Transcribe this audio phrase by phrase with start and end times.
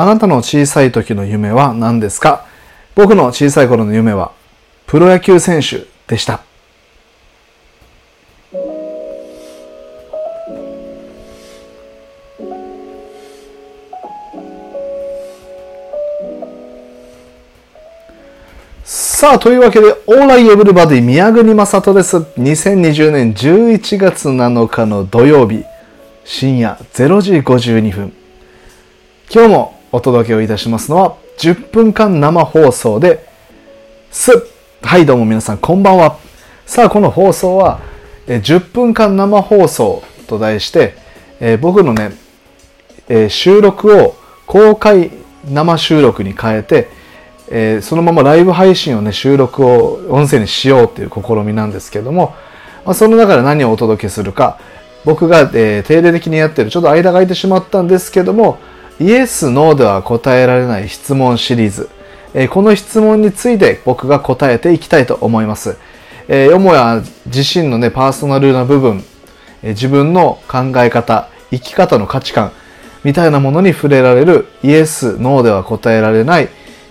[0.00, 2.46] あなたの小さい時の夢は何ですか？
[2.94, 4.30] 僕の小さい頃の夢は
[4.86, 6.40] プロ野球選手でした。
[18.84, 22.18] さあ、というわけで、オーライエブルバディ宮国正人です。
[22.18, 25.64] 2020年11月7日の土曜日、
[26.24, 28.12] 深夜0時52分。
[29.28, 33.26] 今日もお届けをいたしますのは、10分間生放送で、
[34.10, 34.32] す。
[34.82, 36.18] はい、どうも皆さん、こんばんは。
[36.66, 37.80] さあ、この放送は、
[38.26, 40.94] 10分間生放送と題して、
[41.40, 42.12] え僕のね、
[43.08, 45.10] え収録を公開
[45.46, 46.88] 生収録に変えて、
[47.50, 52.34] えー、そのままライブ配信をね、収録を音声にしようっていう試みなんですけども、
[52.84, 54.58] まあ、その中で何をお届けするか、
[55.06, 58.58] 僕が、えー、定例的にやってる、ちょっと間が空いてしまったんですけども、
[59.00, 61.88] イエス、ノーでは答えられない質問シリーズ。
[62.34, 65.76] え、この質問について僕が答えていきたいと思います。
[66.28, 69.04] え、よもや自身のね、パーソナルな部分、
[69.62, 72.52] え、自分の考え方、生き方の価値観、
[73.04, 76.48] みたいなものに触れられるイエス、ノーでは答えられない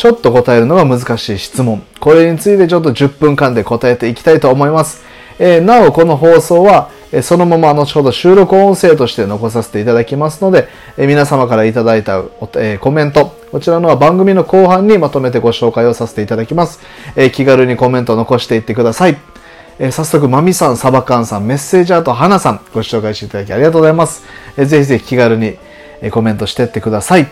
[0.00, 1.82] ちょっと答えるのが難しい質問。
[2.00, 5.04] これについてちょっと10分間で答えていきたいと思います。
[5.38, 12.22] えー、なお、この放送は、えそのまま後ほど収録音声として残させていただきますので、え皆様からいただいた、
[12.56, 16.80] えコメント、こちらのは番組の後半にまとめてご紹介をさせていただきます。
[17.16, 19.16] え気軽にコメント残していってください。
[19.78, 24.22] え早速、まみさん、サバカンさん、メッセージャーと花さん、ご紹介していただきありがとうございます。
[24.56, 25.56] えぜひぜひ気軽に
[26.10, 27.26] コメントしていってください。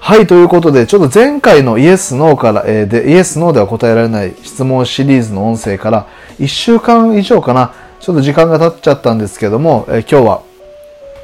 [0.00, 6.06] はい、ということで、ちょっと前回のイエス、ノーから、えー、で、イエス、ノーでは答えられない質問シリーズの音声から
[6.38, 7.72] 1週間以上かな、
[8.04, 10.42] ちょっと時間が経っちゃったんですけども、えー、今日は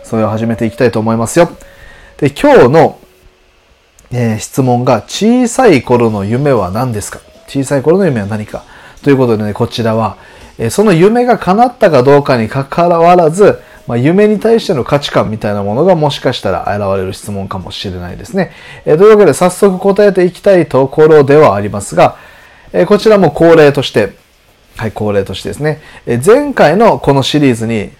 [0.03, 1.51] それを始めていきたいと思いますよ。
[2.17, 2.99] で、今日の、
[4.11, 7.21] えー、質問が、小さい頃の夢は何ですか？
[7.49, 8.65] 小さい頃の夢は何か？
[9.03, 10.17] ということでね、こちらは、
[10.57, 18.53] えその夢が叶ったかどうかにかかわらず、まあ、夢に対しての価値観みたいなものがもしかしたら現れる質問かもしれないですね。
[18.87, 22.17] えー、というわけで早速答えていきたいところではありますが、
[22.73, 24.19] え、こちらも恒例として、
[24.81, 27.91] はい、恒例としてですね、え、前回のこのシリーズに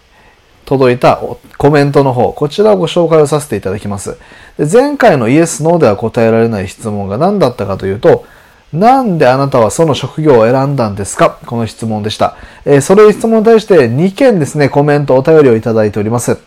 [0.65, 1.21] 届いた
[1.59, 4.17] コメントの方、こちらをご紹介をさせていただきます。
[4.57, 8.25] で前回のイエス、ノーでは答えられない質問が何だったかというと、
[8.73, 11.39] なんであなたはその職業を選んだんですか？
[11.45, 12.37] この質問でした。
[12.65, 16.39] えー、それ質問に対して2件ですね、コメント、お便りをいただいております。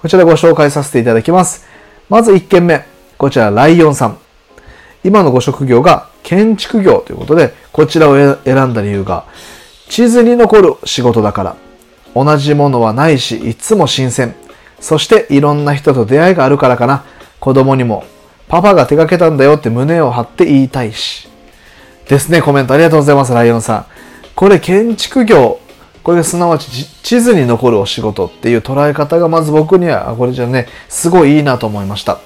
[0.00, 1.66] こちらご紹介させていただきます。
[2.08, 2.84] まず1件目。
[3.18, 4.18] こちら、ライオンさん。
[5.02, 8.14] 今のご職業が建築業ということで、こちらを
[8.44, 9.24] 選んだ理由が、
[9.92, 11.56] 地図に残る仕事だから。
[12.14, 14.34] 同じものはないし、いつも新鮮。
[14.80, 17.04] そしていろんな人と出会いがあるからかな。
[17.40, 18.04] 子供にも、
[18.48, 21.28] パパが手掛けたんだよって胸を張って言いたいし。
[22.08, 23.86] ですね、コメントありがとうございます、ライオンさん。
[24.34, 25.60] これ建築業、
[26.02, 26.70] これすなわち
[27.02, 32.18] 地図に残るお仕事っていう捉え方がまず僕には、これじゃね、すごいいいなと思いました。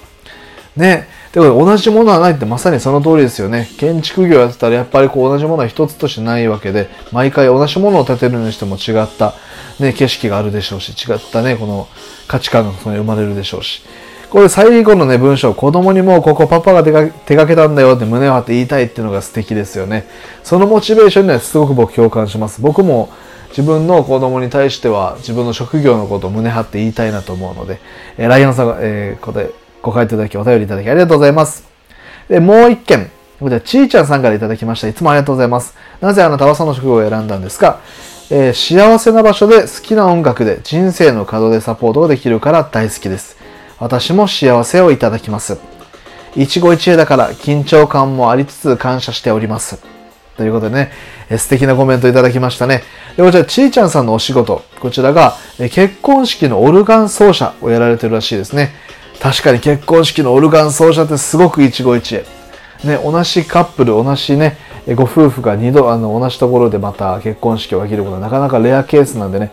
[0.77, 1.09] ね。
[1.37, 3.69] で、これ同じものはないってまさにその通りですよね。
[3.77, 9.35] 建築業やってたらやっぱりこう同じものは一つとしてないわけで、毎回同じものを建てるにしても違った
[9.79, 11.89] ね、景色があるでしょうし、違ったね、この
[12.27, 13.83] 価値観がその生まれるでしょうし。
[14.31, 20.09] これ最後のね、文章、子供にもここパパが手が手がけたんだよって胸を張って言いたいっていうのが素敵ですよね。
[20.43, 22.63] そのモチベーションにはすごく僕共感します。
[22.63, 23.11] 僕も
[23.51, 27.79] 自分の子供に対しては自分の職業のことを胸張って言いたいなと思うので、
[28.17, 29.51] えー、ライオンさんが、えー、答え、
[29.87, 31.65] ご回答いただき、お便りいただきありがとうございます。
[32.29, 33.09] で、もう一件。
[33.39, 34.89] こちら、ちーちゃんさんからいただきました。
[34.89, 35.77] いつもありがとうございます。
[36.01, 37.79] なぜあなたはその職業を選んだんですか？
[38.31, 43.37] えー、幸せな場所で好きな音楽で人生の門でサポートができるから大好きです。
[43.79, 45.59] 私も幸せをいただきます。
[46.35, 49.79] 一期一会だから緊張感もありつつ感謝しております。
[50.37, 50.91] ということでね、
[51.31, 52.83] え素敵なコメントいただきましたね。
[53.17, 58.73] で、こちら、ちーちゃんさんのお仕事、こちらがえ結婚式のオルガン奏者をやられてるらしいですね。
[59.21, 62.25] 確かに結婚式のオルガン奏者ってすごく一期一会。
[62.85, 64.57] ね、同じカップル、同じね、
[64.95, 69.51] ご夫婦が二度、あの、同じところでまた結婚式を挙げることはなかなかレアケースなんでね、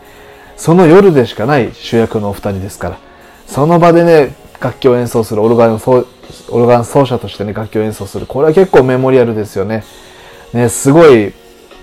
[0.56, 2.98] その夜でしかない主役のお二人ですから。
[3.46, 5.80] その場でね、楽器を演奏する、オルガン
[6.50, 8.26] オルガン奏者としてね、楽器を演奏する。
[8.26, 9.84] これは結構メモリアルですよね。
[10.52, 11.32] ね、すごい、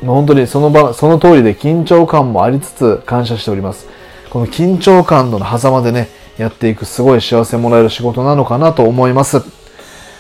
[0.06, 3.88] 本当にその場、その通りで緊張感もありつつ感謝しております。
[4.29, 6.07] この緊張感との狭間でね、
[6.41, 9.41] やっていくすごい幸せもらえる仕事なのかなと思います。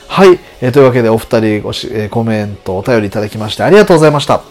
[0.07, 0.39] はい。
[0.61, 4.41] えー、というわけでお二人ごし、えー、コメント、お便りいただきましてありがとうございました。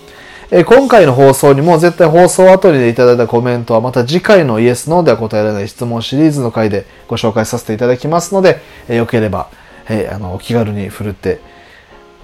[0.52, 9.49] え今回の放送にも絶対放送後にいただいたコメントはまた次回のイエスノーでは答えられない質問シリーズの回でご紹介させていただきますので、えよければ、
[9.88, 11.38] えー、あの、お気軽に振るって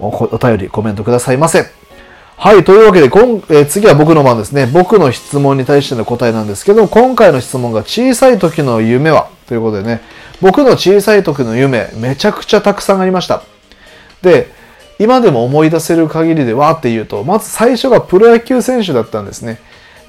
[0.01, 1.65] お、お便り、コメントくださいませ。
[2.35, 4.65] はい、というわけで、今えー、次は僕の番ですね。
[4.73, 10.01] 僕の質問に対しての答えなんですけど、今回の質問が小さい時の夢はということでね、
[10.41, 13.41] 僕の小さい時の夢、めちゃくちゃたくさんありました。
[14.21, 14.51] で、
[14.99, 19.59] 今でも思い出せる限りでわーって言うと、まず最初がプロ野球選手だったんですね。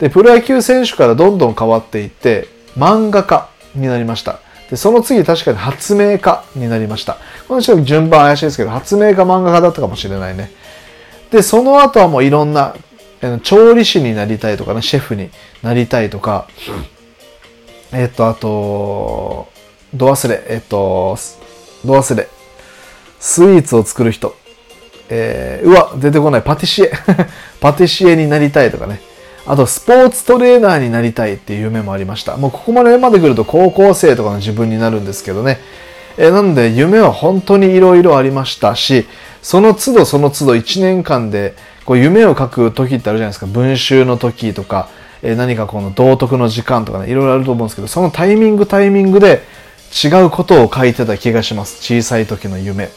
[0.01, 4.41] で、プロ野球選手からどんどん変わっていって、漫画家になりました。
[4.71, 7.19] で、その次確かに発明家になりました。
[7.47, 10.51] この人順番怪しいですけど、発明家漫画家だったかもしれないね。
[11.31, 12.75] で、その後はもういろんな、
[13.43, 15.31] 調理師になりたいとかね、シェフに
[15.63, 16.47] なりたいとか、
[17.93, 19.49] えっと、あと、
[19.95, 21.17] ド忘れ、えっと、
[21.85, 22.29] ド忘れ、
[23.19, 24.37] スイーツを作る人、
[25.09, 26.93] えー、うわ、出てこない、パティシエ。
[27.61, 29.01] パティシエになりたいとかね。
[29.47, 32.37] あと、スポーツトレーナーになりたいっていう夢もありました。
[32.37, 35.59] もうここまでまで来ると高校生とかの自分になるんですけどね。
[36.19, 39.07] えー、なんで、夢は本当に色々ありましたし、
[39.43, 41.55] その都度その都度1年間で、
[41.87, 43.47] こう夢を書く時ってあるじゃないですか。
[43.47, 44.91] 文集の時とか、
[45.23, 49.43] え、何かこの道徳の時間とかね、いろいろあると思うんですけど、そのタイミングタイミングで
[50.05, 51.83] 違うことを書いてた気がします。
[51.83, 52.91] 小さい時の夢。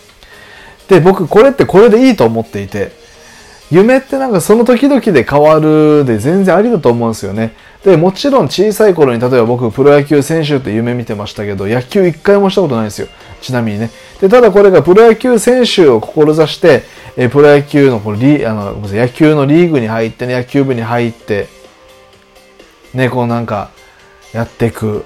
[0.88, 2.92] で、僕これってこれでいいと思っていて、
[3.72, 7.54] 夢ってなんかその時々で変わるで全然ありだと思うんですよね。
[7.86, 13.08] で、もちろん小さい頃に例えば僕プロ野球選手って夢見てましたけど、野球一回もしたことないんですよ。
[13.42, 13.90] ちなみにね。
[14.20, 16.84] で、ただこれがプロ野球選手を志して、
[17.16, 21.48] えプロ野球のこのリあの野球のリーグに入ってね、野球部に入って、
[22.94, 23.70] ね、こうなんか
[24.34, 25.06] やっていく。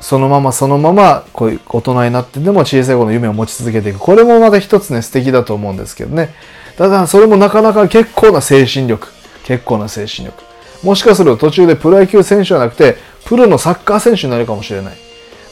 [0.00, 3.98] そのままそのままこういう大人になってでも小さい頃の夢を持ち続けていく。
[3.98, 6.34] これもまた一つね、素敵だと思うんですけどね。
[6.76, 9.08] ただ、それもなかなか結構な精神力。
[9.44, 10.42] 結構な精神力。
[10.82, 14.96] もしかすると途中でプロ野球選手じゃなくて、プロのサッカー選手になるかもしれない。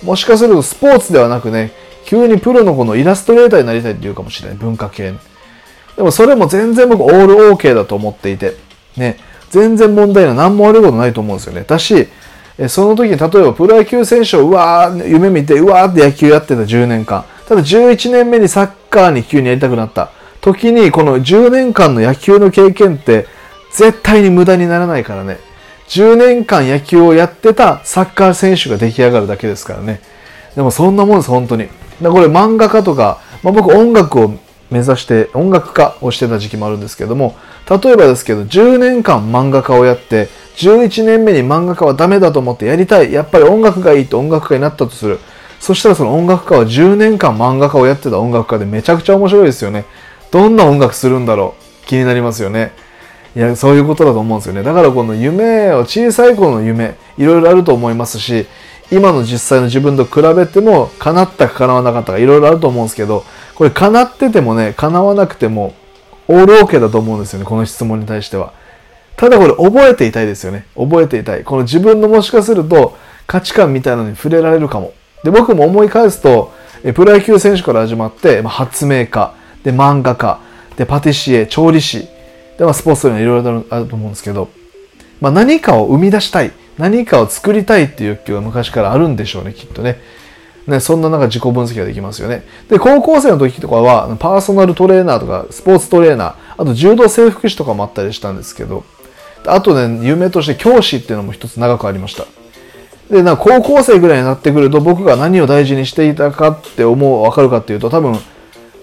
[0.03, 1.73] もしかするとスポーツではなくね、
[2.05, 4.59] 急にプロのこのイラストレーターになりたいって言うかもしれない。
[4.59, 5.15] 文化系。
[5.97, 8.55] でもそれも全然僕オール OK だと思っていて、
[8.97, 9.17] ね、
[9.55, 10.35] 全然問題ない。
[10.35, 11.65] 何も悪いことないと思うんですよね。
[11.65, 12.09] だし、
[12.69, 17.25] その時に例えばプロ野球選手をうわー夢見てうわーって野球やってた10年間。
[17.47, 20.11] ただ11年目にサッカーに急にやりたくなった。
[20.41, 23.27] 時にこの10年間の野球の経験って
[23.71, 25.39] 絶対に無駄にならないからね。
[25.89, 30.01] 10年間野球をやってたサッカー選手が出来上がるだけですからね。
[30.57, 31.69] でもそんなもんです、本当に。
[32.03, 34.35] だこれ漫画家とか、まあ、僕音楽を
[34.71, 37.37] 目指して音楽家をしてた時期もあるんですけども、
[37.69, 43.13] 例えばですけど、10年間漫画家をやって、11年目に漫画家はダメだと思ってやりたい。
[43.13, 45.19] やっぱり音楽がいいと音楽家になったとする。
[45.61, 49.87] そしたらその音楽家は10年間漫画家をやってた音楽家でめちゃくちゃ面白いですよね。
[50.31, 52.73] どんな音楽するんだろう気になりますよね。
[53.37, 54.63] いや、そういうことだと思うんですよね。
[54.63, 58.47] だからこの夢を、小さい頃の夢、いろいろあると思いますし、
[58.91, 65.75] 今の実際の自分と比べても、叶ったか叶わなかったかいろいろあると思うんですけど、これ叶っててもね、叶わなくても、
[66.29, 68.53] オールオーケーだと思うんですよね、この質問に対しては。
[69.17, 70.67] ただこれ覚えていたいですよね。
[70.77, 71.45] 覚えていたい。
[71.45, 72.97] この自分のもしかすると
[73.27, 74.93] 価値観みたいなのに触れられるかも。
[75.23, 76.53] で、僕も思い返すと、
[76.95, 80.39] プロ野球選手から始まって、ま発明家、で、漫画家、
[80.77, 82.09] で、パティシエ、調理師、
[82.59, 84.51] で、まあ、スポーツというのはいろいろあると思うんですけど、
[85.21, 86.53] まあ、何かを生み出したい。
[86.79, 90.01] 何かを作りたいっていう欲求は昔からあるんでしょうね、きっとね。
[90.67, 92.43] ね、そんな中自己分析ができますよね。
[92.71, 98.85] で、高校生の時とかは、パーソナルトレーナーとか、スポーツトレーナー、あと柔道整復師とかもあったりしたんですけど、
[99.47, 102.25] あとね、夢として教師っていうのも一つ長くありました。
[103.11, 108.19] で、な高校生ぐらいになってくると、僕が何を大事にしていたかって思う、わかるかっていうと、多分、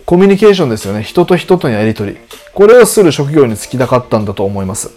[0.06, 1.02] コミュニケーションですよね。
[1.02, 2.18] 人と人とのやりとり。
[2.54, 4.92] これをする職業に就きたかったんだと思います。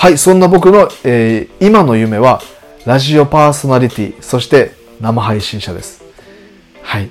[0.00, 2.40] はい、そんな僕の、えー、今の夢は、
[2.86, 6.02] ラジオパーソナリティ、そして生配信者です。
[6.80, 7.10] はい。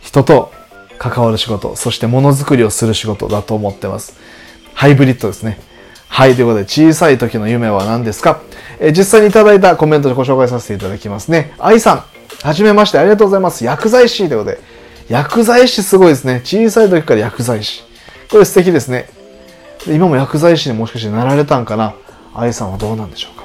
[0.00, 0.52] 人と
[1.00, 4.16] 関わる仕事、そしてものづくりをする仕事だと思ってます。
[4.72, 5.58] ハイブリッドですね。
[6.06, 8.40] はい、ということで、小さい時の夢は何ですか、
[8.78, 11.54] えー、実際にいただいたコメントでご紹介させていただきますね。
[11.58, 12.04] 愛さん、
[12.46, 13.64] はじめましてありがとうございます。
[13.64, 14.60] 薬剤師ということで、
[15.08, 16.40] 薬剤師すごいですね。
[16.44, 17.82] 小さい時から薬剤師。
[18.30, 19.08] これ素敵ですね。
[19.86, 21.94] 今も薬剤師にもしかしてなられたんかな？
[22.34, 23.44] 愛さんはどうなんでしょうか？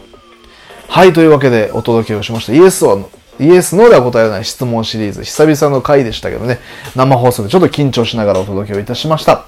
[0.88, 2.54] はい、というわけでお届けをしました。
[2.54, 2.98] イエスは、
[3.40, 5.24] イエスのでは答えない質問シリーズ。
[5.24, 6.60] 久々の回でしたけどね。
[6.96, 9.46] 生放送でちょっと緊張しながらお届けをいたしました。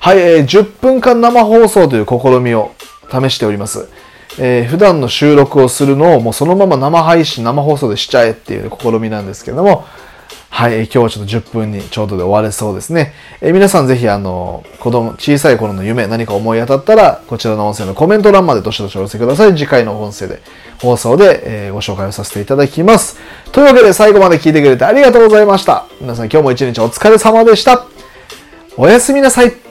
[0.00, 2.72] はい、えー、10分間生放送という試みを
[3.10, 3.88] 試しております。
[4.38, 9.84] えー、普段の収録をするのをもうそのまま生配信、生放送でしちゃえっていう試みなんですけども、
[10.50, 13.14] はい、今日はちょっと10分にちょうどで終われそうですね。
[13.40, 19.52] え皆さんぜひあの、子供、小さい頃の夢何か思い当たったら、こちらの音声のコメント欄までどしどしお寄せください。
[19.56, 20.42] 次回の音声で、
[20.78, 23.18] 放送で、えー、ご紹介をさせていただきます。
[23.52, 25.86] というわけで最後まで聞いてくれてありがとうございました。
[26.00, 27.86] 皆さん今日も一日お疲れ様でした。
[28.76, 29.69] おやすみなさい。